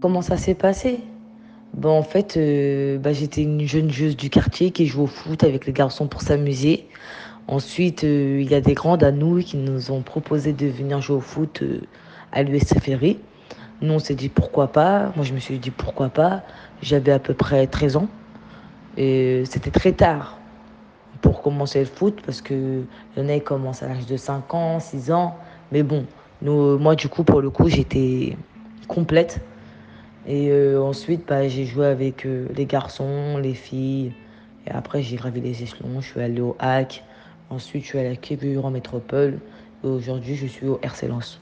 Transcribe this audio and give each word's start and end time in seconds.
Comment 0.00 0.22
ça 0.22 0.36
s'est 0.36 0.54
passé? 0.54 1.00
Bon, 1.74 1.90
en 1.90 2.04
fait, 2.04 2.36
euh, 2.36 2.98
bah, 2.98 3.12
j'étais 3.12 3.42
une 3.42 3.66
jeune 3.66 3.90
joueuse 3.90 4.16
du 4.16 4.30
quartier 4.30 4.70
qui 4.70 4.86
joue 4.86 5.02
au 5.02 5.06
foot 5.08 5.42
avec 5.42 5.66
les 5.66 5.72
garçons 5.72 6.06
pour 6.06 6.22
s'amuser. 6.22 6.86
Ensuite, 7.48 8.04
euh, 8.04 8.40
il 8.40 8.48
y 8.48 8.54
a 8.54 8.60
des 8.60 8.74
grandes 8.74 9.02
à 9.02 9.10
nous 9.10 9.38
qui 9.40 9.56
nous 9.56 9.90
ont 9.90 10.02
proposé 10.02 10.52
de 10.52 10.68
venir 10.68 11.00
jouer 11.00 11.16
au 11.16 11.20
foot 11.20 11.62
euh, 11.62 11.80
à 12.30 12.44
l'USFRI. 12.44 13.18
Nous, 13.82 13.92
on 13.92 13.98
s'est 13.98 14.14
dit 14.14 14.28
pourquoi 14.28 14.68
pas? 14.68 15.12
Moi, 15.16 15.24
je 15.24 15.34
me 15.34 15.40
suis 15.40 15.58
dit 15.58 15.72
pourquoi 15.72 16.10
pas? 16.10 16.42
J'avais 16.80 17.10
à 17.10 17.18
peu 17.18 17.34
près 17.34 17.66
13 17.66 17.96
ans. 17.96 18.08
Et 18.96 19.42
c'était 19.46 19.72
très 19.72 19.92
tard 19.92 20.38
pour 21.22 21.42
commencer 21.42 21.80
le 21.80 21.86
foot 21.86 22.20
parce 22.24 22.40
que 22.40 22.84
y 23.16 23.20
en 23.20 23.28
a 23.28 23.32
à 23.32 23.88
l'âge 23.88 24.06
de 24.06 24.16
5 24.16 24.54
ans, 24.54 24.78
6 24.78 25.10
ans. 25.10 25.36
Mais 25.72 25.82
bon, 25.82 26.06
nous, 26.40 26.78
moi, 26.78 26.94
du 26.94 27.08
coup, 27.08 27.24
pour 27.24 27.40
le 27.40 27.50
coup, 27.50 27.68
j'étais 27.68 28.36
complète. 28.86 29.40
Et 30.28 30.50
euh, 30.50 30.78
ensuite, 30.82 31.26
bah, 31.26 31.48
j'ai 31.48 31.64
joué 31.64 31.86
avec 31.86 32.26
euh, 32.26 32.48
les 32.54 32.66
garçons, 32.66 33.38
les 33.38 33.54
filles. 33.54 34.12
Et 34.66 34.70
après, 34.70 35.02
j'ai 35.02 35.16
gravé 35.16 35.40
les 35.40 35.62
échelons. 35.62 36.02
Je 36.02 36.08
suis 36.10 36.20
allé 36.20 36.42
au 36.42 36.54
HAC. 36.58 37.02
Ensuite, 37.48 37.84
je 37.84 37.88
suis 37.88 37.98
allé 37.98 38.10
à 38.10 38.16
Quévillon 38.16 38.64
en 38.64 38.70
métropole. 38.70 39.40
Et 39.82 39.86
aujourd'hui, 39.86 40.36
je 40.36 40.46
suis 40.46 40.66
au 40.66 40.78
RC 40.82 41.08
Lens. 41.08 41.40